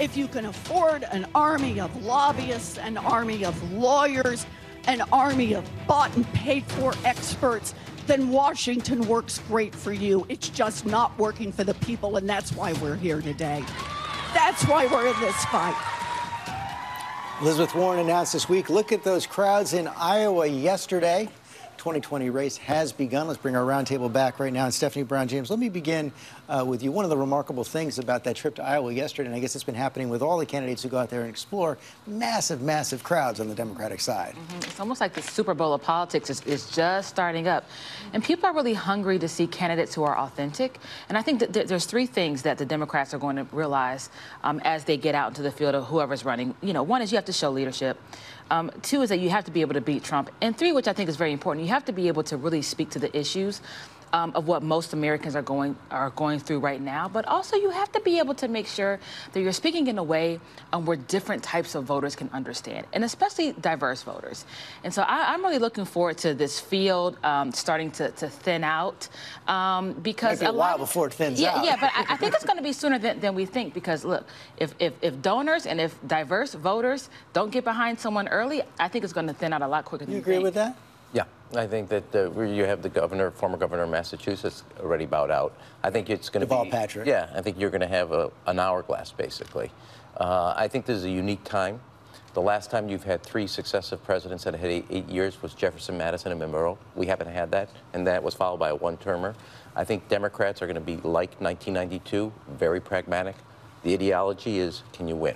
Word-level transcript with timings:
If 0.00 0.16
you 0.16 0.28
can 0.28 0.46
afford 0.46 1.02
an 1.02 1.26
army 1.34 1.78
of 1.78 1.94
lobbyists, 2.02 2.78
an 2.78 2.96
army 2.96 3.44
of 3.44 3.70
lawyers, 3.70 4.46
an 4.86 5.02
army 5.12 5.52
of 5.52 5.70
bought 5.86 6.16
and 6.16 6.26
paid 6.32 6.64
for 6.64 6.94
experts, 7.04 7.74
then 8.06 8.30
Washington 8.30 9.06
works 9.06 9.40
great 9.46 9.74
for 9.74 9.92
you. 9.92 10.24
It's 10.30 10.48
just 10.48 10.86
not 10.86 11.16
working 11.18 11.52
for 11.52 11.64
the 11.64 11.74
people, 11.74 12.16
and 12.16 12.26
that's 12.26 12.50
why 12.54 12.72
we're 12.74 12.96
here 12.96 13.20
today. 13.20 13.62
That's 14.32 14.64
why 14.64 14.86
we're 14.86 15.06
in 15.06 15.20
this 15.20 15.44
fight. 15.44 15.76
Elizabeth 17.42 17.74
Warren 17.74 18.00
announced 18.00 18.32
this 18.32 18.48
week 18.48 18.70
look 18.70 18.92
at 18.92 19.04
those 19.04 19.26
crowds 19.26 19.74
in 19.74 19.86
Iowa 19.86 20.46
yesterday. 20.46 21.28
2020 21.80 22.28
race 22.28 22.58
has 22.58 22.92
begun. 22.92 23.26
Let's 23.26 23.40
bring 23.40 23.56
our 23.56 23.64
roundtable 23.64 24.12
back 24.12 24.38
right 24.38 24.52
now. 24.52 24.66
And 24.66 24.74
Stephanie 24.74 25.02
Brown 25.02 25.28
James, 25.28 25.48
let 25.48 25.58
me 25.58 25.70
begin 25.70 26.12
uh, 26.46 26.62
with 26.66 26.82
you. 26.82 26.92
One 26.92 27.06
of 27.06 27.10
the 27.10 27.16
remarkable 27.16 27.64
things 27.64 27.98
about 27.98 28.22
that 28.24 28.36
trip 28.36 28.56
to 28.56 28.62
Iowa 28.62 28.92
yesterday, 28.92 29.28
and 29.28 29.34
I 29.34 29.40
guess 29.40 29.54
it's 29.54 29.64
been 29.64 29.74
happening 29.74 30.10
with 30.10 30.20
all 30.20 30.36
the 30.36 30.44
candidates 30.44 30.82
who 30.82 30.90
go 30.90 30.98
out 30.98 31.08
there 31.08 31.22
and 31.22 31.30
explore, 31.30 31.78
massive, 32.06 32.60
massive 32.60 33.02
crowds 33.02 33.40
on 33.40 33.48
the 33.48 33.54
Democratic 33.54 34.00
side. 34.00 34.34
Mm-hmm. 34.34 34.58
It's 34.58 34.78
almost 34.78 35.00
like 35.00 35.14
the 35.14 35.22
Super 35.22 35.54
Bowl 35.54 35.72
of 35.72 35.80
politics 35.80 36.28
is, 36.28 36.42
is, 36.42 36.70
just 36.70 37.08
starting 37.08 37.48
up. 37.48 37.64
And 38.12 38.22
people 38.22 38.44
are 38.44 38.52
really 38.52 38.74
hungry 38.74 39.18
to 39.18 39.26
see 39.26 39.46
candidates 39.46 39.94
who 39.94 40.02
are 40.02 40.18
authentic. 40.18 40.78
And 41.08 41.16
I 41.16 41.22
think 41.22 41.40
that 41.40 41.66
there's 41.66 41.86
three 41.86 42.04
things 42.04 42.42
that 42.42 42.58
the 42.58 42.66
Democrats 42.66 43.14
are 43.14 43.18
going 43.18 43.36
to 43.36 43.46
realize 43.52 44.10
um, 44.44 44.60
as 44.64 44.84
they 44.84 44.98
get 44.98 45.14
out 45.14 45.28
into 45.28 45.40
the 45.40 45.50
field 45.50 45.74
of 45.74 45.86
whoever's 45.86 46.26
running. 46.26 46.54
You 46.60 46.74
know, 46.74 46.82
one 46.82 47.00
is 47.00 47.10
you 47.10 47.16
have 47.16 47.24
to 47.24 47.32
show 47.32 47.50
leadership. 47.50 47.98
Um, 48.50 48.70
two 48.82 49.02
is 49.02 49.08
that 49.10 49.20
you 49.20 49.30
have 49.30 49.44
to 49.44 49.50
be 49.50 49.60
able 49.60 49.74
to 49.74 49.80
beat 49.80 50.02
Trump. 50.02 50.30
And 50.40 50.56
three, 50.56 50.72
which 50.72 50.88
I 50.88 50.92
think 50.92 51.08
is 51.08 51.16
very 51.16 51.32
important, 51.32 51.64
you 51.64 51.72
have 51.72 51.84
to 51.84 51.92
be 51.92 52.08
able 52.08 52.24
to 52.24 52.36
really 52.36 52.62
speak 52.62 52.90
to 52.90 52.98
the 52.98 53.16
issues 53.16 53.60
um, 54.12 54.32
of 54.34 54.46
what 54.46 54.62
most 54.62 54.92
Americans 54.92 55.36
are 55.36 55.42
going 55.42 55.76
are 55.90 56.10
going 56.10 56.38
through 56.38 56.60
right 56.60 56.80
now. 56.80 57.08
But 57.08 57.26
also, 57.26 57.56
you 57.56 57.70
have 57.70 57.90
to 57.92 58.00
be 58.00 58.18
able 58.18 58.34
to 58.34 58.48
make 58.48 58.66
sure 58.66 58.98
that 59.32 59.40
you're 59.40 59.52
speaking 59.52 59.86
in 59.86 59.98
a 59.98 60.02
way 60.02 60.40
um, 60.72 60.86
where 60.86 60.96
different 60.96 61.42
types 61.42 61.74
of 61.74 61.84
voters 61.84 62.16
can 62.16 62.30
understand, 62.32 62.86
and 62.92 63.04
especially 63.04 63.52
diverse 63.52 64.02
voters. 64.02 64.44
And 64.84 64.92
so, 64.92 65.02
I, 65.02 65.34
am 65.34 65.42
really 65.42 65.58
looking 65.58 65.84
forward 65.84 66.18
to 66.18 66.34
this 66.34 66.58
field 66.60 67.16
um, 67.24 67.52
starting 67.52 67.90
to, 67.92 68.10
to, 68.12 68.28
thin 68.28 68.64
out 68.64 69.08
um, 69.48 69.92
because 69.92 70.42
a, 70.42 70.46
a 70.46 70.52
while 70.52 70.78
before 70.78 71.08
it 71.08 71.14
thins 71.14 71.40
yeah, 71.40 71.56
out. 71.56 71.64
Yeah, 71.64 71.76
but 71.80 71.90
I, 71.94 72.14
I 72.14 72.16
think 72.16 72.34
it's 72.34 72.44
going 72.50 72.58
to 72.58 72.62
be 72.62 72.72
sooner 72.72 72.98
than, 72.98 73.20
than, 73.20 73.34
we 73.34 73.46
think 73.46 73.74
because 73.74 74.04
look, 74.04 74.26
if, 74.56 74.74
if 74.78 74.92
if 75.02 75.20
donors 75.22 75.66
and 75.66 75.80
if 75.80 75.96
diverse 76.06 76.54
voters 76.54 77.10
don't 77.32 77.50
get 77.50 77.64
behind 77.64 77.98
someone 77.98 78.28
early, 78.28 78.62
I 78.78 78.88
think 78.88 79.04
it's 79.04 79.12
going 79.12 79.26
to 79.26 79.34
thin 79.34 79.52
out 79.52 79.62
a 79.62 79.68
lot 79.68 79.84
quicker 79.84 80.04
than 80.04 80.12
you 80.12 80.16
you 80.16 80.22
agree 80.22 80.34
think. 80.34 80.44
with 80.44 80.54
that? 80.54 80.76
I 81.54 81.66
think 81.66 81.88
that 81.88 82.14
uh, 82.14 82.40
you 82.42 82.64
have 82.64 82.80
the 82.82 82.88
governor, 82.88 83.30
former 83.30 83.56
governor 83.56 83.82
of 83.82 83.90
Massachusetts, 83.90 84.62
already 84.78 85.06
bowed 85.06 85.30
out. 85.30 85.52
I 85.82 85.90
think 85.90 86.08
it's 86.08 86.28
going 86.28 86.46
to 86.46 86.64
be 86.64 86.70
Patrick. 86.70 87.06
Yeah, 87.06 87.28
I 87.34 87.40
think 87.40 87.58
you're 87.58 87.70
going 87.70 87.80
to 87.80 87.88
have 87.88 88.12
a, 88.12 88.30
an 88.46 88.60
hourglass 88.60 89.10
basically. 89.10 89.70
Uh, 90.16 90.54
I 90.56 90.68
think 90.68 90.86
this 90.86 90.98
is 90.98 91.04
a 91.04 91.10
unique 91.10 91.42
time. 91.42 91.80
The 92.34 92.40
last 92.40 92.70
time 92.70 92.88
you've 92.88 93.02
had 93.02 93.24
three 93.24 93.48
successive 93.48 94.04
presidents 94.04 94.44
that 94.44 94.54
had 94.54 94.70
eight, 94.70 94.86
eight, 94.90 95.08
years 95.08 95.42
was 95.42 95.52
Jefferson, 95.52 95.98
Madison, 95.98 96.30
and 96.30 96.40
Monroe. 96.40 96.78
We 96.94 97.06
haven't 97.06 97.26
had 97.26 97.50
that, 97.50 97.68
and 97.92 98.06
that 98.06 98.22
was 98.22 98.34
followed 98.34 98.58
by 98.58 98.68
a 98.68 98.76
one-termer. 98.76 99.34
I 99.74 99.82
think 99.82 100.08
Democrats 100.08 100.62
are 100.62 100.66
going 100.66 100.76
to 100.76 100.80
be 100.80 100.96
like 100.96 101.40
1992, 101.40 102.32
very 102.50 102.80
pragmatic. 102.80 103.34
The 103.82 103.94
ideology 103.94 104.58
is, 104.58 104.84
can 104.92 105.08
you 105.08 105.16
win? 105.16 105.34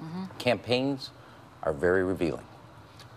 Mm-hmm. 0.00 0.24
Campaigns 0.38 1.10
are 1.64 1.72
very 1.72 2.04
revealing 2.04 2.44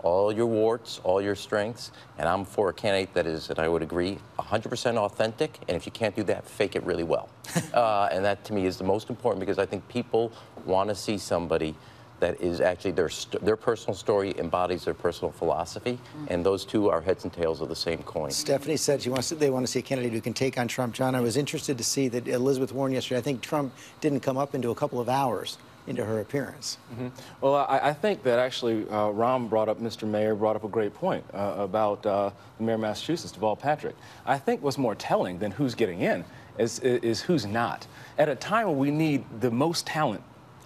all 0.01 0.31
your 0.31 0.45
warts, 0.45 0.99
all 1.03 1.21
your 1.21 1.35
strengths, 1.35 1.91
and 2.17 2.27
I'm 2.27 2.45
for 2.45 2.69
a 2.69 2.73
candidate 2.73 3.13
that 3.13 3.25
is, 3.25 3.49
and 3.49 3.59
I 3.59 3.67
would 3.67 3.81
agree, 3.81 4.17
100% 4.37 4.97
authentic, 4.97 5.59
and 5.67 5.75
if 5.75 5.85
you 5.85 5.91
can't 5.91 6.15
do 6.15 6.23
that, 6.23 6.47
fake 6.47 6.75
it 6.75 6.83
really 6.83 7.03
well. 7.03 7.29
uh, 7.73 8.09
and 8.11 8.23
that 8.25 8.43
to 8.45 8.53
me 8.53 8.65
is 8.65 8.77
the 8.77 8.83
most 8.83 9.09
important 9.09 9.39
because 9.39 9.59
I 9.59 9.65
think 9.65 9.87
people 9.87 10.31
want 10.65 10.89
to 10.89 10.95
see 10.95 11.17
somebody 11.17 11.75
that 12.19 12.39
is 12.41 12.59
actually 12.59 12.91
their 12.91 13.09
their 13.41 13.55
personal 13.55 13.95
story 13.95 14.37
embodies 14.37 14.85
their 14.85 14.93
personal 14.93 15.31
philosophy, 15.31 15.93
mm-hmm. 15.93 16.25
and 16.27 16.45
those 16.45 16.65
two 16.65 16.89
are 16.89 17.01
heads 17.01 17.23
and 17.23 17.31
tails 17.31 17.61
of 17.61 17.69
the 17.69 17.75
same 17.75 17.99
coin. 17.99 18.29
Stephanie 18.29 18.77
said 18.77 19.01
she 19.01 19.09
wants 19.09 19.29
to, 19.29 19.35
they 19.35 19.49
want 19.49 19.65
to 19.65 19.71
see 19.71 19.79
a 19.79 19.81
candidate 19.81 20.11
who 20.11 20.21
can 20.21 20.33
take 20.33 20.57
on 20.57 20.67
Trump. 20.67 20.93
John, 20.93 21.15
I 21.15 21.21
was 21.21 21.37
interested 21.37 21.77
to 21.77 21.83
see 21.83 22.07
that 22.09 22.27
Elizabeth 22.27 22.73
Warren 22.73 22.93
yesterday. 22.93 23.19
I 23.19 23.21
think 23.21 23.41
Trump 23.41 23.73
didn't 24.01 24.19
come 24.19 24.37
up 24.37 24.53
into 24.53 24.69
a 24.69 24.75
couple 24.75 24.99
of 24.99 25.07
hours 25.07 25.57
into 25.89 26.05
her 26.05 26.19
appearance. 26.19 26.77
Mm-hmm. 26.93 27.07
Well, 27.41 27.55
I, 27.55 27.79
I, 27.89 27.93
think 27.93 28.23
that 28.23 28.37
actually 28.37 28.83
uh, 28.83 29.09
Rahm 29.09 29.49
brought 29.49 29.67
up, 29.67 29.79
Mr. 29.79 30.07
Mayor 30.07 30.35
brought 30.35 30.55
up 30.55 30.63
a 30.63 30.67
great 30.67 30.93
point 30.93 31.25
uh, 31.33 31.55
about 31.57 32.05
uh, 32.05 32.29
the 32.57 32.63
mayor 32.63 32.75
of 32.75 32.81
Massachusetts, 32.81 33.33
Deval 33.35 33.57
Patrick. 33.57 33.95
I 34.25 34.37
think 34.37 34.61
what's 34.61 34.77
more 34.77 34.95
telling 34.95 35.39
than 35.39 35.51
who's 35.51 35.73
getting 35.73 36.01
in 36.01 36.23
is, 36.59 36.79
is 36.79 37.21
who's 37.21 37.45
not. 37.45 37.87
At 38.17 38.29
a 38.29 38.35
time 38.35 38.67
when 38.67 38.77
we 38.77 38.91
need 38.91 39.25
the 39.41 39.49
most 39.49 39.87
talent 39.87 40.23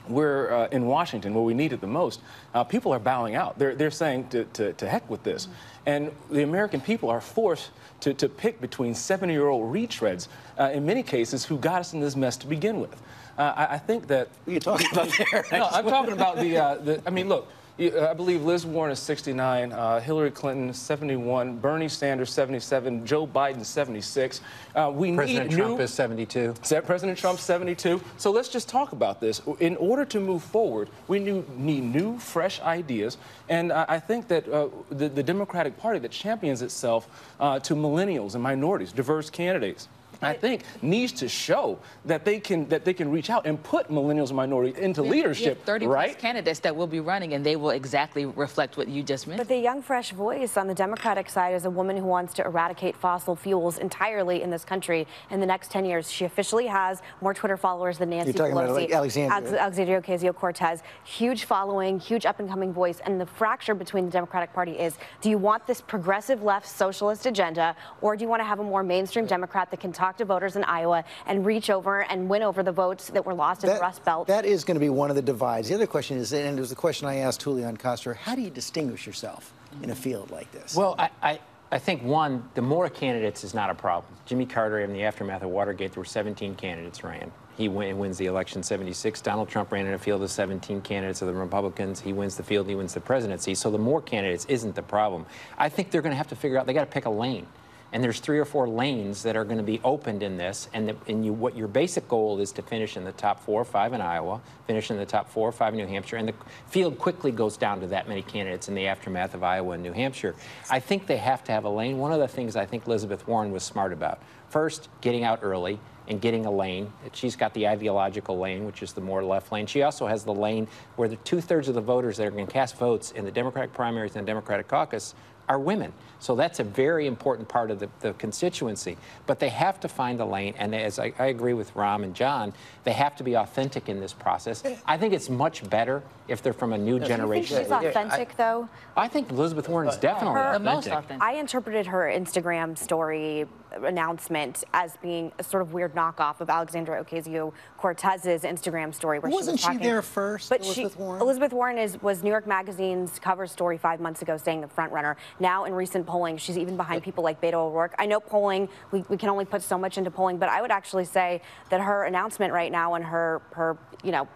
we're 0.09 0.51
uh, 0.51 0.67
in 0.67 0.85
Washington, 0.85 1.33
where 1.33 1.43
we 1.43 1.53
need 1.53 1.71
it 1.71 1.79
the 1.79 1.87
most, 1.87 2.19
uh, 2.53 2.63
people 2.63 2.91
are 2.91 2.99
bowing 2.99 3.35
out. 3.35 3.57
They're, 3.57 3.75
they're 3.75 3.91
saying 3.91 4.29
to, 4.29 4.43
to, 4.45 4.73
to 4.73 4.87
heck 4.87 5.09
with 5.09 5.23
this. 5.23 5.45
Mm-hmm. 5.45 5.53
And 5.85 6.11
the 6.29 6.43
American 6.43 6.81
people 6.81 7.09
are 7.09 7.21
forced 7.21 7.71
to, 8.01 8.13
to 8.15 8.27
pick 8.27 8.59
between 8.59 8.95
70 8.95 9.33
year 9.33 9.47
old 9.47 9.73
retreads, 9.73 10.27
uh, 10.59 10.71
in 10.73 10.85
many 10.85 11.03
cases, 11.03 11.45
who 11.45 11.57
got 11.57 11.79
us 11.79 11.93
in 11.93 12.01
this 12.01 12.15
mess 12.15 12.35
to 12.37 12.47
begin 12.47 12.81
with. 12.81 13.01
Uh, 13.37 13.53
I, 13.55 13.75
I, 13.75 13.77
think 13.77 14.07
that. 14.07 14.29
What 14.45 14.51
are 14.51 14.53
you 14.53 14.59
talking 14.59 14.87
about 14.91 15.09
there? 15.31 15.45
no, 15.51 15.67
I'm 15.71 15.85
talking 15.85 16.13
about 16.13 16.37
the, 16.37 16.57
uh, 16.57 16.75
the. 16.75 17.01
I 17.05 17.09
mean, 17.09 17.29
look. 17.29 17.47
Uh, 17.79 18.07
I 18.07 18.13
believe 18.13 18.43
Liz 18.43 18.67
Warren 18.67 18.91
is 18.91 18.99
69, 18.99 19.71
uh, 19.71 19.99
Hillary 19.99 20.29
Clinton 20.29 20.71
71, 20.71 21.57
Bernie 21.57 21.89
Sanders 21.89 22.31
77, 22.31 23.03
Joe 23.03 23.25
Biden 23.25 23.65
76. 23.65 24.41
Uh, 24.75 24.91
we 24.93 25.15
President 25.15 25.49
need 25.49 25.57
Trump 25.57 25.77
new, 25.77 25.83
is 25.83 25.91
72. 25.91 26.53
President 26.85 27.17
Trump 27.17 27.39
72. 27.39 27.99
So 28.17 28.29
let's 28.29 28.49
just 28.49 28.69
talk 28.69 28.91
about 28.91 29.19
this. 29.19 29.41
In 29.59 29.75
order 29.77 30.05
to 30.05 30.19
move 30.19 30.43
forward, 30.43 30.89
we 31.07 31.17
need 31.17 31.49
new, 31.57 32.19
fresh 32.19 32.61
ideas, 32.61 33.17
and 33.49 33.73
I 33.73 33.99
think 33.99 34.27
that 34.27 34.47
uh, 34.47 34.69
the, 34.89 35.09
the, 35.09 35.23
Democratic 35.23 35.77
Party 35.77 35.97
that 35.99 36.11
champions 36.11 36.61
itself 36.61 37.07
uh, 37.39 37.59
to 37.61 37.73
millennials 37.73 38.35
and 38.35 38.43
minorities, 38.43 38.91
diverse 38.91 39.31
candidates. 39.31 39.87
I 40.25 40.33
think 40.33 40.63
needs 40.81 41.11
to 41.13 41.27
show 41.29 41.79
that 42.05 42.25
they 42.25 42.39
can 42.39 42.67
that 42.69 42.85
they 42.85 42.93
can 42.93 43.09
reach 43.11 43.29
out 43.29 43.45
and 43.45 43.61
put 43.63 43.89
millennials 43.89 44.27
and 44.27 44.37
minorities 44.37 44.77
into 44.77 45.01
leadership. 45.01 45.63
Thirty 45.65 45.87
right? 45.87 46.17
candidates 46.17 46.59
that 46.59 46.75
will 46.75 46.87
be 46.87 46.99
running, 46.99 47.33
and 47.33 47.45
they 47.45 47.55
will 47.55 47.71
exactly 47.71 48.25
reflect 48.25 48.77
what 48.77 48.87
you 48.87 49.03
just 49.03 49.27
mentioned. 49.27 49.47
But 49.47 49.53
the 49.53 49.61
young, 49.61 49.81
fresh 49.81 50.11
voice 50.11 50.57
on 50.57 50.67
the 50.67 50.73
Democratic 50.73 51.29
side 51.29 51.53
is 51.53 51.65
a 51.65 51.69
woman 51.69 51.97
who 51.97 52.05
wants 52.05 52.33
to 52.35 52.45
eradicate 52.45 52.95
fossil 52.95 53.35
fuels 53.35 53.77
entirely 53.77 54.41
in 54.41 54.49
this 54.49 54.63
country 54.63 55.07
in 55.29 55.39
the 55.39 55.45
next 55.45 55.71
10 55.71 55.85
years. 55.85 56.11
She 56.11 56.25
officially 56.25 56.67
has 56.67 57.01
more 57.21 57.33
Twitter 57.33 57.57
followers 57.57 57.97
than 57.97 58.09
Nancy 58.09 58.31
You're 58.31 58.49
talking 58.49 58.55
Pelosi. 58.55 58.63
About 58.63 58.75
like 58.75 58.91
Alexandria. 58.91 59.59
Alexandria 59.59 60.01
Ocasio-Cortez, 60.01 60.83
huge 61.03 61.45
following, 61.45 61.99
huge 61.99 62.25
up-and-coming 62.25 62.73
voice, 62.73 62.99
and 63.05 63.19
the 63.19 63.25
fracture 63.25 63.75
between 63.75 64.05
the 64.05 64.11
Democratic 64.11 64.53
Party 64.53 64.73
is: 64.73 64.97
Do 65.21 65.29
you 65.29 65.37
want 65.37 65.65
this 65.67 65.81
progressive 65.81 66.43
left 66.43 66.67
socialist 66.67 67.25
agenda, 67.25 67.75
or 68.01 68.15
do 68.15 68.23
you 68.23 68.29
want 68.29 68.41
to 68.41 68.45
have 68.45 68.59
a 68.59 68.63
more 68.63 68.83
mainstream 68.83 69.25
Democrat 69.25 69.69
that 69.71 69.79
can 69.79 69.91
talk 69.91 70.12
to 70.17 70.25
voters 70.25 70.55
in 70.55 70.63
Iowa? 70.63 70.83
Iowa 70.83 71.03
and 71.25 71.45
reach 71.45 71.69
over 71.69 72.03
and 72.03 72.29
win 72.29 72.43
over 72.43 72.63
the 72.63 72.71
votes 72.71 73.09
that 73.09 73.25
were 73.25 73.33
lost 73.33 73.63
in 73.63 73.69
the 73.69 73.79
Rust 73.79 74.03
Belt. 74.03 74.27
That 74.27 74.45
is 74.45 74.63
going 74.63 74.75
to 74.75 74.81
be 74.81 74.89
one 74.89 75.09
of 75.09 75.15
the 75.15 75.21
divides. 75.21 75.69
The 75.69 75.75
other 75.75 75.87
question 75.87 76.17
is, 76.17 76.33
and 76.33 76.57
it 76.57 76.59
was 76.59 76.69
the 76.69 76.75
question 76.75 77.07
I 77.07 77.17
asked 77.17 77.41
Julian 77.41 77.77
Castro, 77.77 78.13
how 78.13 78.35
do 78.35 78.41
you 78.41 78.49
distinguish 78.49 79.07
yourself 79.07 79.53
in 79.81 79.89
a 79.89 79.95
field 79.95 80.31
like 80.31 80.51
this? 80.51 80.75
Well, 80.75 80.95
I, 80.97 81.09
I 81.21 81.39
I 81.71 81.79
think 81.79 82.03
one, 82.03 82.47
the 82.53 82.61
more 82.61 82.87
candidates 82.87 83.43
is 83.43 83.55
not 83.55 83.71
a 83.71 83.73
problem. 83.73 84.13
Jimmy 84.27 84.45
Carter, 84.45 84.81
in 84.81 84.93
the 84.93 85.05
aftermath 85.05 85.41
of 85.41 85.49
Watergate, 85.49 85.93
there 85.93 86.01
were 86.01 86.05
17 86.05 86.53
candidates 86.53 87.03
ran. 87.03 87.31
He 87.57 87.67
win, 87.67 87.97
wins 87.97 88.19
the 88.19 88.27
election 88.27 88.61
76. 88.61 89.21
Donald 89.21 89.49
Trump 89.49 89.71
ran 89.71 89.87
in 89.87 89.95
a 89.95 89.97
field 89.97 90.21
of 90.21 90.29
17 90.29 90.81
candidates 90.81 91.23
of 91.23 91.29
the 91.29 91.33
Republicans. 91.33 91.99
He 91.99 92.13
wins 92.13 92.37
the 92.37 92.43
field. 92.43 92.67
He 92.69 92.75
wins 92.75 92.93
the 92.93 92.99
presidency. 92.99 93.55
So 93.55 93.71
the 93.71 93.79
more 93.79 94.03
candidates 94.03 94.45
isn't 94.45 94.75
the 94.75 94.83
problem. 94.83 95.25
I 95.57 95.67
think 95.67 95.89
they're 95.89 96.03
going 96.03 96.11
to 96.11 96.17
have 96.17 96.27
to 96.27 96.35
figure 96.35 96.59
out. 96.59 96.67
They 96.67 96.73
got 96.73 96.81
to 96.81 96.91
pick 96.91 97.05
a 97.05 97.09
lane 97.09 97.47
and 97.93 98.03
there's 98.03 98.19
three 98.19 98.39
or 98.39 98.45
four 98.45 98.67
lanes 98.67 99.21
that 99.21 99.35
are 99.35 99.45
going 99.45 99.59
to 99.59 99.63
be 99.63 99.79
opened 99.83 100.23
in 100.23 100.35
this, 100.35 100.67
and, 100.73 100.89
the, 100.89 100.95
and 101.07 101.23
you, 101.23 101.31
what 101.31 101.55
your 101.55 101.67
basic 101.67 102.07
goal 102.07 102.39
is 102.39 102.51
to 102.51 102.63
finish 102.63 102.97
in 102.97 103.03
the 103.03 103.11
top 103.11 103.39
four 103.39 103.61
or 103.61 103.65
five 103.65 103.93
in 103.93 104.01
Iowa, 104.01 104.41
finish 104.65 104.89
in 104.89 104.97
the 104.97 105.05
top 105.05 105.29
four 105.29 105.47
or 105.47 105.51
five 105.51 105.73
in 105.73 105.79
New 105.79 105.87
Hampshire, 105.87 106.17
and 106.17 106.27
the 106.27 106.33
field 106.67 106.97
quickly 106.97 107.31
goes 107.31 107.55
down 107.55 107.79
to 107.81 107.87
that 107.87 108.09
many 108.09 108.23
candidates 108.23 108.67
in 108.67 108.73
the 108.73 108.87
aftermath 108.87 109.35
of 109.35 109.43
Iowa 109.43 109.75
and 109.75 109.83
New 109.83 109.93
Hampshire. 109.93 110.35
I 110.71 110.79
think 110.79 111.05
they 111.05 111.17
have 111.17 111.43
to 111.43 111.51
have 111.51 111.65
a 111.65 111.69
lane. 111.69 111.99
One 111.99 112.11
of 112.11 112.19
the 112.19 112.27
things 112.27 112.55
I 112.55 112.65
think 112.65 112.87
Elizabeth 112.87 113.27
Warren 113.27 113.51
was 113.51 113.63
smart 113.63 113.93
about, 113.93 114.19
first, 114.49 114.89
getting 115.01 115.23
out 115.23 115.39
early, 115.43 115.79
and 116.07 116.19
getting 116.19 116.45
a 116.45 116.51
lane. 116.51 116.91
She's 117.13 117.35
got 117.35 117.53
the 117.53 117.67
ideological 117.67 118.37
lane, 118.37 118.65
which 118.65 118.83
is 118.83 118.93
the 118.93 119.01
more 119.01 119.23
left 119.23 119.51
lane. 119.51 119.65
She 119.67 119.83
also 119.83 120.07
has 120.07 120.23
the 120.23 120.33
lane 120.33 120.67
where 120.95 121.07
the 121.07 121.15
two 121.17 121.39
thirds 121.39 121.69
of 121.69 121.75
the 121.75 121.81
voters 121.81 122.17
that 122.17 122.27
are 122.27 122.31
going 122.31 122.45
to 122.45 122.51
cast 122.51 122.77
votes 122.77 123.11
in 123.11 123.23
the 123.25 123.31
Democratic 123.31 123.73
primaries 123.73 124.15
and 124.15 124.27
the 124.27 124.29
Democratic 124.29 124.67
caucus 124.67 125.15
are 125.49 125.59
women. 125.59 125.93
So 126.19 126.35
that's 126.35 126.59
a 126.59 126.63
very 126.63 127.05
important 127.05 127.49
part 127.49 127.69
of 127.69 127.79
the, 127.79 127.89
the 127.99 128.13
constituency. 128.13 128.97
But 129.25 129.39
they 129.39 129.49
have 129.49 129.79
to 129.81 129.89
find 129.89 130.21
a 130.21 130.25
lane, 130.25 130.53
and 130.57 130.73
as 130.73 130.97
I, 130.97 131.11
I 131.19 131.25
agree 131.25 131.53
with 131.53 131.73
Rahm 131.73 132.03
and 132.03 132.15
John, 132.15 132.53
they 132.85 132.93
have 132.93 133.15
to 133.17 133.23
be 133.23 133.33
authentic 133.33 133.89
in 133.89 133.99
this 133.99 134.13
process. 134.13 134.63
I 134.85 134.97
think 134.97 135.13
it's 135.13 135.29
much 135.29 135.69
better 135.69 136.01
if 136.27 136.41
they're 136.41 136.53
from 136.53 136.73
a 136.73 136.77
new 136.77 136.99
Do 136.99 137.03
you 137.03 137.07
think 137.09 137.19
generation. 137.19 137.57
she's 137.63 137.71
authentic, 137.71 138.35
though? 138.37 138.69
I 138.95 139.07
think 139.07 139.29
Elizabeth 139.31 139.67
Warren 139.67 139.89
is 139.89 139.97
definitely 139.97 140.35
The 140.35 140.47
authentic. 140.55 140.63
most 140.73 140.87
authentic. 140.87 141.21
I 141.21 141.33
interpreted 141.33 141.87
her 141.87 142.03
Instagram 142.13 142.77
story 142.77 143.45
announcement 143.83 144.63
as 144.73 144.95
being 145.01 145.31
a 145.39 145.43
sort 145.43 145.63
of 145.63 145.73
weird 145.73 145.95
knockoff 145.95 146.39
of 146.41 146.49
Alexandra 146.49 147.03
Ocasio 147.03 147.51
Cortez's 147.79 148.43
Instagram 148.43 148.93
story, 148.93 149.17
where 149.19 149.31
Wasn't 149.31 149.57
she 149.59 149.63
she 149.63 149.67
was 149.69 149.75
talking. 149.77 149.79
there 149.89 150.01
first, 150.03 150.49
But 150.49 150.61
Elizabeth 150.61 150.93
she, 150.93 150.99
Warren? 150.99 151.21
Elizabeth 151.21 151.53
Warren 151.53 151.77
is 151.79 151.99
was 152.01 152.21
New 152.23 152.29
York 152.29 152.45
Magazine's 152.45 153.17
cover 153.17 153.47
story 153.47 153.77
five 153.79 153.99
months 153.99 154.21
ago, 154.21 154.37
saying 154.37 154.61
the 154.61 154.67
front 154.67 154.91
runner. 154.91 155.17
Now, 155.39 155.65
in 155.65 155.73
recent 155.73 156.05
polling, 156.05 156.37
she's 156.37 156.57
even 156.57 156.77
behind 156.77 157.01
people 157.01 157.23
like 157.23 157.41
Beto 157.41 157.55
O'Rourke. 157.55 157.95
I 157.97 158.05
know 158.05 158.19
polling, 158.19 158.69
we, 158.91 159.03
we 159.09 159.17
can 159.17 159.29
only 159.29 159.45
put 159.45 159.63
so 159.63 159.77
much 159.77 159.97
into 159.97 160.11
polling, 160.11 160.37
but 160.37 160.49
I 160.49 160.61
would 160.61 160.71
actually 160.71 161.05
say 161.05 161.41
that 161.71 161.81
her 161.81 162.03
announcement 162.03 162.53
right 162.53 162.71
now 162.71 162.93
and 162.93 163.03
her 163.03 163.41
her 163.53 163.75
you 164.03 164.11
know 164.11 164.27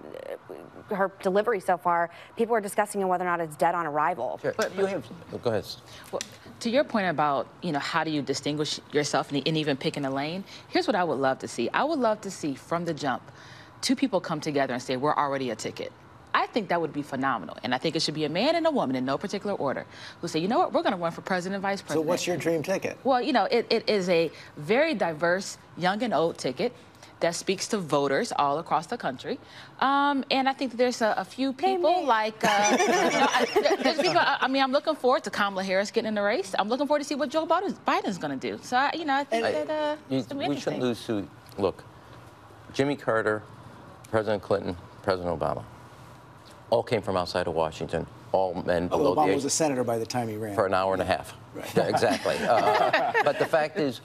her 0.90 1.12
delivery 1.22 1.60
so 1.60 1.77
far, 1.78 2.10
people 2.36 2.56
are 2.56 2.62
discussing 2.62 3.06
whether 3.08 3.24
or 3.24 3.28
not 3.28 3.40
it's 3.40 3.56
dead 3.56 3.76
on 3.76 3.86
arrival. 3.86 4.40
But 4.42 4.76
you 4.76 4.86
have. 4.86 5.06
Go 5.44 5.50
ahead. 5.50 5.66
Well, 6.12 6.22
to 6.60 6.70
your 6.70 6.84
point 6.84 7.08
about, 7.08 7.48
you 7.62 7.72
know, 7.72 7.80
how 7.80 8.04
do 8.04 8.12
you 8.12 8.22
distinguish 8.22 8.80
yourself 8.92 9.32
and, 9.32 9.48
and 9.48 9.58
even 9.58 9.78
picking 9.78 10.06
a 10.06 10.12
lane, 10.12 10.44
here's 10.70 10.88
what 10.88 10.96
I 10.96 11.04
would 11.04 11.20
love 11.20 11.40
to 11.40 11.48
see. 11.48 11.70
I 11.74 11.84
would 11.84 12.00
love 12.00 12.22
to 12.22 12.32
see 12.32 12.56
from 12.56 12.86
the 12.86 12.94
jump, 12.94 13.22
two 13.82 13.96
people 13.96 14.20
come 14.20 14.42
together 14.42 14.74
and 14.74 14.82
say, 14.82 14.98
we're 14.98 15.16
already 15.16 15.52
a 15.52 15.56
ticket. 15.56 15.92
I 16.34 16.46
think 16.46 16.70
that 16.70 16.80
would 16.80 16.94
be 16.94 17.02
phenomenal. 17.02 17.58
And 17.64 17.74
I 17.74 17.80
think 17.80 17.96
it 17.96 18.02
should 18.02 18.14
be 18.14 18.26
a 18.26 18.30
man 18.30 18.56
and 18.56 18.68
a 18.68 18.72
woman 18.72 18.96
in 18.96 19.06
no 19.06 19.18
particular 19.18 19.56
order 19.56 19.86
who 20.22 20.28
say, 20.28 20.40
you 20.40 20.48
know 20.48 20.60
what, 20.60 20.72
we're 20.72 20.84
going 20.84 20.94
to 20.94 21.02
run 21.02 21.12
for 21.12 21.22
president 21.22 21.56
and 21.56 21.62
vice 21.64 21.82
president. 21.82 22.06
So 22.06 22.08
what's 22.08 22.28
your 22.28 22.38
dream 22.38 22.62
ticket? 22.62 22.98
Well, 23.04 23.22
you 23.22 23.34
know, 23.34 23.46
it, 23.46 23.66
it 23.72 23.90
is 23.90 24.08
a 24.10 24.32
very 24.56 24.94
diverse 24.94 25.58
young 25.78 26.04
and 26.04 26.14
old 26.14 26.38
ticket 26.38 26.74
that 27.20 27.34
speaks 27.36 27.68
to 27.70 27.78
voters 27.80 28.32
all 28.36 28.60
across 28.60 28.88
the 28.88 28.98
country. 28.98 29.40
Um, 29.80 30.24
and 30.30 30.48
I 30.48 30.54
think 30.54 30.78
there's 30.78 31.02
a, 31.02 31.16
a 31.18 31.26
few 31.26 31.52
people 31.52 32.06
like, 32.06 32.44
uh, 32.44 32.78
you 32.80 32.88
know, 32.88 33.28
I, 33.30 33.78
there's 33.82 33.98
people, 33.98 34.20
I, 34.20 34.38
I 34.42 34.48
mean, 34.48 34.62
I'm 34.62 34.72
looking 34.72 34.96
forward 34.96 35.24
to 35.24 35.32
Kamala 35.32 35.64
Harris 35.64 35.90
getting 35.90 36.10
in 36.10 36.16
the 36.16 36.22
race. 36.22 36.54
I'm 36.60 36.70
looking 36.70 36.86
forward 36.88 37.00
to 37.00 37.06
see 37.06 37.16
what 37.16 37.30
Joe 37.30 37.46
Biden's, 37.48 37.80
Biden's 37.88 38.18
going 38.20 38.38
to 38.40 38.52
do. 38.52 38.60
So, 38.64 38.78
I, 38.78 38.92
you 38.94 39.06
know, 39.06 39.16
I 39.16 39.24
think 39.24 39.44
that 39.44 39.70
uh, 39.70 39.96
You- 40.10 40.20
it's 40.20 40.28
gonna 40.28 40.42
be 40.44 40.50
we 40.50 40.60
shouldn't 40.60 40.82
lose 40.82 41.06
to 41.08 41.28
look. 41.58 41.84
Jimmy 42.74 42.96
Carter, 42.96 43.42
President 44.12 44.44
Clinton, 44.44 44.78
President 45.02 45.40
Obama, 45.40 45.64
all 46.70 46.84
came 46.84 47.02
from 47.02 47.18
outside 47.18 47.48
of 47.48 47.54
Washington. 47.56 48.06
All 48.34 48.54
men 48.66 48.90
below 48.90 49.16
the 49.16 49.22
Obama 49.22 49.30
age 49.30 49.36
was 49.36 49.46
a 49.46 49.50
senator 49.50 49.84
by 49.86 49.98
the 49.98 50.06
time 50.06 50.28
he 50.28 50.36
ran. 50.36 50.54
for 50.54 50.66
an 50.68 50.74
hour 50.74 50.94
and 50.94 51.02
a 51.02 51.06
half. 51.06 51.34
Yeah, 51.76 51.84
exactly. 51.88 52.36
Uh, 52.38 53.14
but 53.24 53.40
the 53.40 53.46
fact 53.46 53.78
is, 53.80 54.02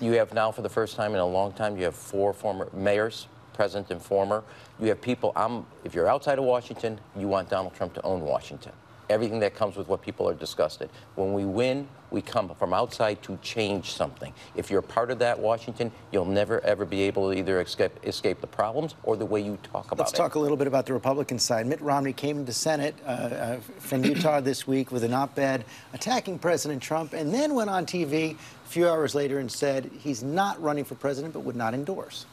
you 0.00 0.12
have 0.12 0.34
now, 0.34 0.50
for 0.50 0.62
the 0.62 0.68
first 0.68 0.96
time 0.96 1.12
in 1.12 1.18
a 1.18 1.26
long 1.26 1.52
time, 1.52 1.76
you 1.76 1.84
have 1.84 1.94
four 1.94 2.32
former 2.32 2.68
mayors, 2.72 3.28
present 3.54 3.90
and 3.90 4.00
former. 4.00 4.44
You 4.78 4.88
have 4.88 5.00
people. 5.00 5.32
I'm. 5.34 5.66
If 5.84 5.94
you're 5.94 6.08
outside 6.08 6.38
of 6.38 6.44
Washington, 6.44 7.00
you 7.16 7.28
want 7.28 7.48
Donald 7.48 7.74
Trump 7.74 7.94
to 7.94 8.02
own 8.02 8.20
Washington. 8.20 8.72
Everything 9.08 9.40
that 9.40 9.54
comes 9.54 9.76
with 9.76 9.88
what 9.88 10.02
people 10.02 10.28
are 10.28 10.34
disgusted. 10.34 10.90
When 11.14 11.32
we 11.32 11.44
win, 11.44 11.88
we 12.10 12.22
come 12.22 12.48
from 12.54 12.72
outside 12.72 13.22
to 13.22 13.38
change 13.42 13.92
something. 13.92 14.32
If 14.54 14.70
you're 14.70 14.82
part 14.82 15.10
of 15.10 15.18
that 15.20 15.38
Washington, 15.38 15.92
you'll 16.12 16.24
never 16.24 16.60
ever 16.60 16.84
be 16.84 17.02
able 17.02 17.30
to 17.30 17.38
either 17.38 17.60
escape, 17.60 17.92
escape 18.04 18.40
the 18.40 18.46
problems 18.46 18.94
or 19.02 19.16
the 19.16 19.26
way 19.26 19.40
you 19.40 19.58
talk 19.62 19.86
about 19.92 19.94
it. 19.94 19.98
Let's 20.00 20.12
talk 20.12 20.34
a 20.34 20.38
little 20.38 20.56
bit 20.56 20.66
about 20.66 20.86
the 20.86 20.92
Republican 20.92 21.38
side. 21.38 21.66
Mitt 21.66 21.80
Romney 21.80 22.12
came 22.12 22.44
to 22.44 22.52
Senate 22.52 22.94
uh, 23.04 23.08
uh, 23.08 23.60
from 23.78 24.04
Utah 24.04 24.40
this 24.40 24.66
week 24.66 24.90
with 24.90 25.04
an 25.04 25.12
op-ed 25.12 25.64
attacking 25.92 26.38
President 26.38 26.82
Trump, 26.82 27.12
and 27.12 27.32
then 27.32 27.54
went 27.54 27.70
on 27.70 27.86
TV 27.86 28.34
a 28.34 28.68
few 28.68 28.88
hours 28.88 29.14
later 29.14 29.38
and 29.38 29.50
said 29.50 29.90
he's 29.98 30.22
not 30.22 30.60
running 30.60 30.84
for 30.84 30.94
president, 30.94 31.34
but 31.34 31.40
would 31.40 31.56
not 31.56 31.74
endorse. 31.74 32.26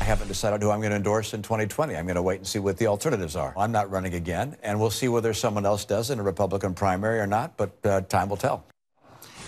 I 0.00 0.04
haven't 0.04 0.28
decided 0.28 0.62
who 0.62 0.70
I'm 0.70 0.80
going 0.80 0.90
to 0.90 0.96
endorse 0.96 1.34
in 1.34 1.42
2020. 1.42 1.96
I'm 1.96 2.04
going 2.04 2.16
to 2.16 2.22
wait 2.22 2.36
and 2.36 2.46
see 2.46 2.58
what 2.58 2.76
the 2.76 2.86
alternatives 2.86 3.34
are. 3.34 3.54
I'm 3.56 3.72
not 3.72 3.90
running 3.90 4.14
again, 4.14 4.56
and 4.62 4.78
we'll 4.78 4.90
see 4.90 5.08
whether 5.08 5.32
someone 5.32 5.64
else 5.64 5.84
does 5.84 6.10
in 6.10 6.18
a 6.18 6.22
Republican 6.22 6.74
primary 6.74 7.18
or 7.18 7.26
not, 7.26 7.56
but 7.56 7.72
uh, 7.84 8.02
time 8.02 8.28
will 8.28 8.36
tell. 8.36 8.64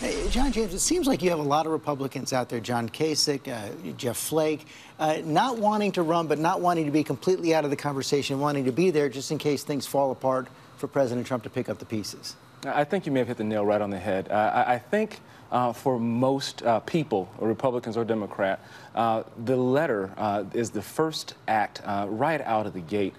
Hey, 0.00 0.28
John 0.30 0.52
James, 0.52 0.72
it 0.74 0.78
seems 0.78 1.06
like 1.06 1.22
you 1.22 1.30
have 1.30 1.38
a 1.38 1.42
lot 1.42 1.66
of 1.66 1.72
Republicans 1.72 2.32
out 2.32 2.48
there, 2.48 2.60
John 2.60 2.88
Kasich, 2.88 3.48
uh, 3.48 3.92
Jeff 3.96 4.16
Flake, 4.16 4.66
uh, 4.98 5.18
not 5.24 5.58
wanting 5.58 5.92
to 5.92 6.02
run, 6.02 6.28
but 6.28 6.38
not 6.38 6.60
wanting 6.60 6.86
to 6.86 6.92
be 6.92 7.02
completely 7.02 7.54
out 7.54 7.64
of 7.64 7.70
the 7.70 7.76
conversation, 7.76 8.38
wanting 8.38 8.64
to 8.64 8.72
be 8.72 8.90
there 8.90 9.08
just 9.08 9.30
in 9.30 9.38
case 9.38 9.64
things 9.64 9.86
fall 9.86 10.12
apart 10.12 10.48
for 10.76 10.86
President 10.86 11.26
Trump 11.26 11.42
to 11.42 11.50
pick 11.50 11.68
up 11.68 11.78
the 11.78 11.84
pieces. 11.84 12.36
I 12.64 12.84
think 12.84 13.06
you 13.06 13.12
may 13.12 13.20
have 13.20 13.28
hit 13.28 13.36
the 13.36 13.44
nail 13.44 13.64
right 13.64 13.80
on 13.80 13.90
the 13.90 13.98
head. 13.98 14.28
Uh, 14.30 14.34
I, 14.34 14.74
I 14.74 14.78
think 14.78 15.20
uh, 15.50 15.72
for 15.72 15.98
most 15.98 16.62
uh, 16.62 16.80
people, 16.80 17.30
Republicans 17.38 17.96
or 17.96 18.04
Democrat, 18.04 18.60
uh, 18.94 19.22
the 19.44 19.56
letter 19.56 20.12
uh, 20.16 20.44
is 20.52 20.70
the 20.70 20.82
first 20.82 21.34
act 21.46 21.80
uh, 21.84 22.06
right 22.08 22.40
out 22.40 22.66
of 22.66 22.72
the 22.72 22.80
gate. 22.80 23.14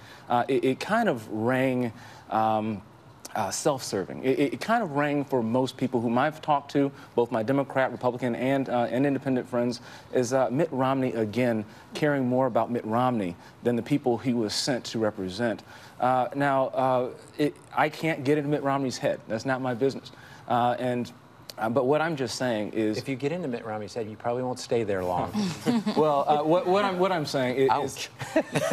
It, 0.47 0.63
it 0.63 0.79
kind 0.79 1.09
of 1.09 1.27
rang. 1.29 1.93
Um, 2.29 2.81
uh, 3.35 3.51
self-serving. 3.51 4.23
It, 4.23 4.39
it 4.39 4.61
kind 4.61 4.83
of 4.83 4.91
rang 4.91 5.23
for 5.23 5.43
most 5.43 5.77
people 5.77 6.01
whom 6.01 6.17
I've 6.17 6.41
talked 6.41 6.71
to, 6.71 6.91
both 7.15 7.31
my 7.31 7.43
Democrat, 7.43 7.91
Republican, 7.91 8.35
and 8.35 8.69
uh, 8.69 8.87
and 8.89 9.05
independent 9.05 9.47
friends, 9.47 9.81
is 10.13 10.33
uh, 10.33 10.49
Mitt 10.49 10.69
Romney 10.71 11.13
again 11.13 11.65
caring 11.93 12.27
more 12.27 12.47
about 12.47 12.71
Mitt 12.71 12.85
Romney 12.85 13.35
than 13.63 13.75
the 13.75 13.81
people 13.81 14.17
he 14.17 14.33
was 14.33 14.53
sent 14.53 14.83
to 14.85 14.99
represent. 14.99 15.63
Uh, 15.99 16.29
now, 16.35 16.67
uh, 16.67 17.09
it, 17.37 17.55
I 17.75 17.89
can't 17.89 18.23
get 18.23 18.37
into 18.37 18.49
Mitt 18.49 18.63
Romney's 18.63 18.97
head. 18.97 19.19
That's 19.27 19.45
not 19.45 19.61
my 19.61 19.73
business. 19.73 20.11
Uh, 20.47 20.75
and 20.79 21.11
uh, 21.59 21.69
but 21.69 21.85
what 21.85 22.01
I'm 22.01 22.15
just 22.15 22.35
saying 22.37 22.71
is, 22.73 22.97
If 22.97 23.09
you 23.09 23.15
get 23.15 23.31
into 23.31 23.47
Mitt 23.47 23.65
Romney's 23.65 23.93
head, 23.93 24.09
you 24.09 24.15
probably 24.15 24.43
won't 24.43 24.59
stay 24.59 24.83
there 24.83 25.03
long. 25.03 25.31
well, 25.97 26.23
uh, 26.27 26.43
what, 26.43 26.65
what 26.65 26.85
I'm 26.85 26.97
what 26.99 27.11
I'm 27.11 27.25
saying 27.25 27.57
is, 27.57 27.69
is 27.93 28.09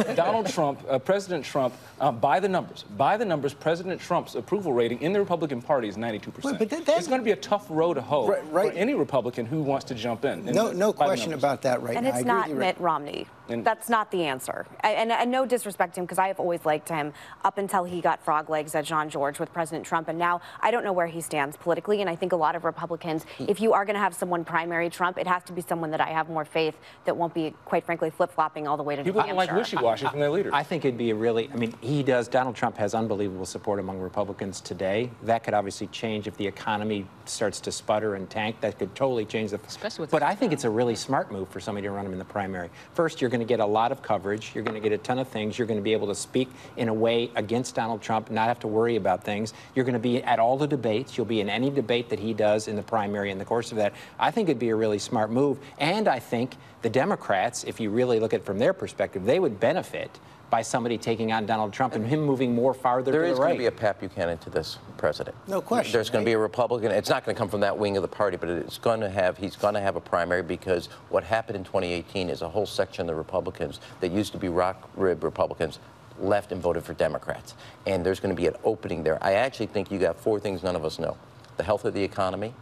Donald 0.17 0.47
Trump, 0.49 0.81
uh, 0.89 0.99
President 0.99 1.45
Trump, 1.45 1.75
uh, 2.01 2.13
by 2.13 2.39
the 2.41 2.49
numbers, 2.49 2.85
by 2.97 3.17
the 3.17 3.25
numbers, 3.25 3.55
President 3.55 4.01
Trump's 4.01 4.35
approval 4.37 4.73
rating 4.73 5.01
in 5.03 5.13
the 5.13 5.19
Republican 5.19 5.61
Party 5.61 5.89
is 5.89 5.97
92 5.97 6.31
Wait, 6.31 6.35
percent. 6.37 6.59
but 6.59 6.71
that- 6.71 6.87
that- 6.87 6.99
it's 6.99 7.09
going 7.09 7.21
to 7.21 7.25
be 7.25 7.33
a 7.33 7.37
tough 7.37 7.67
road 7.69 7.95
to 7.95 8.03
hoe 8.03 8.29
Right- 8.29 8.53
right. 8.53 8.73
for 8.73 8.79
any 8.79 8.95
Republican 8.95 9.47
who 9.47 9.63
wants 9.63 9.85
to 9.87 9.95
jump 9.95 10.25
in. 10.25 10.45
No, 10.45 10.69
And 10.69 10.79
no 10.79 10.93
question 10.93 11.33
about 11.33 11.63
that 11.63 11.83
right 11.83 11.97
And 11.97 12.05
now. 12.05 12.11
it's 12.11 12.19
I 12.19 12.21
agree 12.21 12.33
not 12.33 12.49
with 12.49 12.55
you, 12.55 12.61
Mitt 12.61 12.81
Romney. 12.81 13.27
And- 13.49 13.65
That's 13.65 13.89
not 13.89 14.11
the 14.11 14.25
answer. 14.25 14.67
And, 14.81 15.11
and, 15.11 15.13
and 15.13 15.31
no 15.31 15.47
disrespect 15.47 15.95
to 15.95 16.01
him, 16.01 16.07
because 16.07 16.19
I 16.19 16.29
have 16.29 16.41
always 16.41 16.65
liked 16.65 16.89
him 16.89 17.13
up 17.45 17.59
until 17.59 17.85
he 17.85 18.01
got 18.01 18.25
frog 18.25 18.51
legs 18.51 18.75
at 18.75 18.85
John 18.85 19.09
George 19.09 19.39
with 19.39 19.53
President 19.53 19.85
Trump. 19.85 20.09
And 20.09 20.19
now 20.19 20.41
I 20.61 20.71
don't 20.71 20.85
know 20.85 20.93
where 20.93 21.07
he 21.07 21.21
stands 21.21 21.57
politically. 21.57 22.01
And 22.01 22.11
I 22.11 22.17
think 22.17 22.33
a 22.33 22.37
lot 22.37 22.57
of 22.57 22.65
Republicans, 22.65 23.25
mm. 23.39 23.49
if 23.49 23.61
you 23.61 23.73
are 23.73 23.85
going 23.85 23.95
to 23.95 24.01
have 24.01 24.15
someone 24.15 24.45
primary 24.45 24.91
Trump, 24.91 25.19
it 25.19 25.27
has 25.27 25.43
to 25.45 25.53
be 25.53 25.63
someone 25.63 25.91
that 25.91 26.01
I 26.01 26.09
have 26.09 26.29
more 26.29 26.45
faith 26.45 26.77
that 27.05 27.17
won't 27.17 27.35
be, 27.35 27.55
quite 27.65 27.85
frankly, 27.85 28.11
flip 28.11 28.33
flopping 28.33 28.67
all 28.67 28.77
the 28.77 28.83
way 28.83 28.97
to 28.97 29.05
People 29.05 29.23
New 29.23 29.29
don't 29.29 29.37
like 29.37 29.53
wishy-washy 29.53 30.07
from 30.07 30.21
their 30.21 30.31
leaders. 30.31 30.53
I 30.55 30.63
think 30.63 30.85
it'd 30.85 30.99
be 30.99 31.11
a 31.11 31.15
really, 31.15 31.51
I 31.53 31.57
mean, 31.57 31.75
he 31.81 32.03
does, 32.03 32.29
Donald 32.29 32.57
Trump 32.57 32.77
has 32.79 32.95
unbelievable 32.95 33.47
support 33.47 33.79
among 33.79 33.99
Republicans 33.99 34.61
today. 34.61 35.11
That 35.23 35.45
could 35.45 35.55
obviously 35.55 35.87
change 35.89 36.27
if 36.27 36.37
the 36.37 36.47
economy 36.47 37.07
starts 37.25 37.61
to 37.61 37.73
sputter 37.73 38.15
and 38.15 38.29
tank. 38.29 38.61
That 38.61 38.79
could 38.79 38.95
totally 38.95 39.25
change 39.25 39.51
the. 39.51 39.61
Especially 39.67 40.03
with 40.03 40.11
But 40.11 40.21
the- 40.21 40.27
I 40.27 40.35
think 40.35 40.53
it's 40.53 40.65
a 40.65 40.71
really 40.71 40.95
smart 40.95 41.31
move 41.31 41.49
for 41.49 41.61
somebody 41.61 41.87
to 41.87 41.91
run 41.91 42.07
him 42.07 42.13
in 42.13 42.19
the 42.19 42.25
primary. 42.25 42.71
First, 42.95 43.21
you're 43.21 43.31
going 43.37 43.47
to 43.47 43.53
get 43.53 43.61
a 43.61 43.67
lot 43.67 43.93
of 43.93 44.01
coverage. 44.01 44.53
You're 44.55 44.65
going 44.65 44.81
to 44.81 44.81
get 44.81 44.93
a 44.93 44.99
ton 44.99 45.19
of 45.19 45.29
things. 45.29 45.59
You're 45.59 45.67
going 45.67 45.79
to 45.79 45.85
be 45.85 45.93
able 45.93 46.07
to 46.07 46.15
speak 46.15 46.49
in 46.79 46.89
a 46.89 46.95
way 46.95 47.31
against 47.37 47.75
Donald 47.75 48.01
Trump, 48.01 48.31
not 48.31 48.49
have 48.49 48.59
to 48.61 48.67
worry 48.67 48.97
about 48.97 49.25
things. 49.25 49.53
You're 49.75 49.85
going 49.85 49.93
to 49.93 49.99
be 49.99 50.23
at 50.23 50.39
all 50.39 50.57
the 50.57 50.67
debates. 50.67 51.17
You'll 51.17 51.27
be 51.27 51.41
in 51.41 51.51
any 51.51 51.69
debate 51.69 52.09
that 52.09 52.19
he 52.19 52.33
does 52.33 52.67
in 52.67 52.77
the 52.77 52.83
primary 52.83 53.31
in 53.31 53.39
the 53.39 53.45
course 53.45 53.73
of 53.73 53.77
that. 53.77 53.93
I 54.19 54.31
think 54.31 54.49
it'd 54.49 54.59
be 54.59 54.71
a 54.71 54.77
really 54.77 54.99
smart 54.99 55.31
move. 55.31 55.59
And 55.79 56.09
I 56.09 56.19
think 56.19 56.57
the 56.81 56.89
Democrats, 56.89 57.65
if 57.65 57.79
you 57.79 57.91
really 57.91 58.21
look 58.21 58.33
at 58.33 58.41
it 58.41 58.47
from 58.47 58.59
their 58.59 58.73
perspective, 58.73 59.27
they 59.27 59.39
would 59.39 59.61
benefit 59.61 60.19
by 60.49 60.63
somebody 60.63 60.97
taking 60.97 61.33
on 61.33 61.45
Donald 61.45 61.73
Trump 61.73 61.95
and 61.95 62.07
him 62.07 62.23
moving 62.23 62.55
more 62.55 62.73
farther 62.73 63.11
There 63.11 63.23
to 63.23 63.29
is 63.29 63.37
the 63.37 63.43
going 63.43 63.55
to 63.55 63.59
be 63.59 63.67
a 63.67 63.73
Pat 63.73 63.99
Buchanan 63.99 64.39
to 64.39 64.51
this 64.51 64.79
president. 64.97 65.37
No 65.49 65.61
question, 65.61 65.93
There's 65.93 66.09
going 66.09 66.21
right? 66.21 66.25
to 66.25 66.31
be 66.31 66.35
a 66.35 66.39
Republican. 66.39 66.93
It's 66.93 67.11
not 67.11 67.25
going 67.25 67.35
to 67.35 67.39
come 67.39 67.49
from 67.49 67.61
that 67.61 67.77
wing 67.77 67.97
of 67.97 68.03
the 68.03 68.09
party, 68.09 68.37
but 68.37 68.49
it's 68.49 68.79
going 68.79 69.01
to 69.01 69.11
have. 69.11 69.37
He's 69.37 69.57
going 69.57 69.75
to 69.75 69.81
have 69.81 69.97
a 69.97 70.01
primary 70.01 70.43
because 70.43 70.87
what 71.09 71.25
happened 71.25 71.57
in 71.57 71.65
2018 71.65 72.31
is 72.31 72.43
a 72.43 72.49
whole 72.49 72.67
section 72.67 73.03
of 73.03 73.07
the 73.09 73.15
Republicans 73.15 73.81
that 74.01 74.13
used 74.13 74.33
to 74.33 74.39
be 74.39 74.49
rock 74.49 74.89
rib 74.97 75.25
Republicans 75.25 75.81
left 76.19 76.53
and 76.53 76.63
voted 76.63 76.85
for 76.85 76.95
Democrats, 76.95 77.55
and 77.87 78.07
there's 78.07 78.21
going 78.21 78.35
to 78.35 78.41
be 78.41 78.47
an 78.47 78.55
opening 78.65 79.03
there. 79.03 79.23
I 79.23 79.35
actually 79.35 79.67
think 79.67 79.91
you 79.91 79.99
got 79.99 80.19
four 80.19 80.41
things 80.41 80.63
none 80.63 80.77
of 80.77 80.85
us 80.85 80.99
know: 80.99 81.17
the 81.57 81.65
health 81.65 81.85
of 81.85 81.93
the 81.93 82.03
economy, 82.03 82.55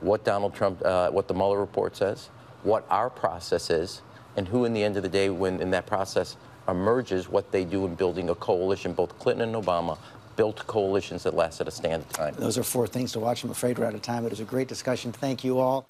what 0.00 0.24
Donald 0.24 0.54
Trump, 0.54 0.84
uh, 0.84 1.10
what 1.10 1.28
the 1.28 1.34
Mueller 1.34 1.60
report 1.60 1.96
says, 1.96 2.28
what 2.64 2.84
our 2.90 3.08
process 3.08 3.70
is, 3.70 4.02
and 4.36 4.48
who, 4.48 4.64
in 4.64 4.74
the 4.74 4.82
end 4.82 4.96
of 4.96 5.02
the 5.02 5.08
day, 5.08 5.30
when 5.30 5.60
in 5.60 5.70
that 5.70 5.86
process 5.86 6.36
emerges, 6.68 7.28
what 7.28 7.50
they 7.50 7.64
do 7.64 7.86
in 7.86 7.94
building 7.94 8.30
a 8.30 8.34
coalition. 8.34 8.92
Both 8.92 9.18
Clinton 9.18 9.54
and 9.54 9.64
Obama 9.64 9.98
built 10.36 10.64
coalitions 10.66 11.24
that 11.24 11.34
lasted 11.34 11.66
a 11.66 11.70
stand 11.70 12.02
of 12.02 12.08
time. 12.10 12.34
Those 12.38 12.58
are 12.58 12.62
four 12.62 12.86
things 12.86 13.12
to 13.12 13.20
watch. 13.20 13.42
I'm 13.42 13.50
afraid 13.50 13.78
we're 13.78 13.86
out 13.86 13.94
of 13.94 14.02
time. 14.02 14.24
It 14.24 14.30
was 14.30 14.40
a 14.40 14.44
great 14.44 14.68
discussion. 14.68 15.10
Thank 15.10 15.42
you 15.42 15.58
all. 15.58 15.84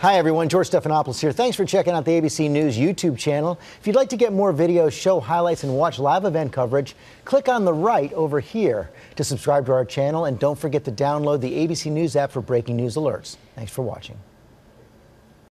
Hi, 0.00 0.14
everyone. 0.14 0.48
George 0.48 0.70
Stephanopoulos 0.70 1.20
here. 1.20 1.32
Thanks 1.32 1.56
for 1.56 1.64
checking 1.64 1.92
out 1.92 2.04
the 2.04 2.12
ABC 2.12 2.48
News 2.48 2.78
YouTube 2.78 3.18
channel. 3.18 3.58
If 3.80 3.86
you'd 3.86 3.96
like 3.96 4.08
to 4.10 4.16
get 4.16 4.32
more 4.32 4.52
videos, 4.52 4.92
show 4.92 5.18
highlights, 5.18 5.64
and 5.64 5.74
watch 5.74 5.98
live 5.98 6.24
event 6.24 6.52
coverage, 6.52 6.94
click 7.24 7.48
on 7.48 7.64
the 7.64 7.74
right 7.74 8.12
over 8.12 8.38
here 8.38 8.90
to 9.16 9.24
subscribe 9.24 9.66
to 9.66 9.72
our 9.72 9.84
channel. 9.84 10.26
And 10.26 10.38
don't 10.38 10.56
forget 10.56 10.84
to 10.84 10.92
download 10.92 11.40
the 11.40 11.50
ABC 11.50 11.90
News 11.90 12.14
app 12.14 12.30
for 12.30 12.40
breaking 12.40 12.76
news 12.76 12.94
alerts. 12.94 13.36
Thanks 13.56 13.72
for 13.72 13.82
watching. 13.82 14.16